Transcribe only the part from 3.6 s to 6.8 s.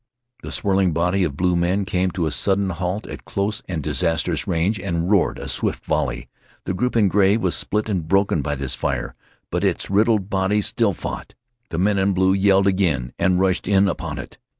and disastrous range and roared a swift volley. The